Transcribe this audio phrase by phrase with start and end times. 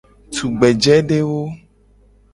[0.35, 1.41] Tugbejedewo.